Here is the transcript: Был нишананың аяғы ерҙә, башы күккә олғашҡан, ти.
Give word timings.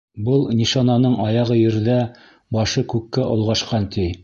Был 0.27 0.45
нишананың 0.61 1.17
аяғы 1.25 1.59
ерҙә, 1.59 1.99
башы 2.59 2.85
күккә 2.95 3.29
олғашҡан, 3.37 3.89
ти. 3.97 4.11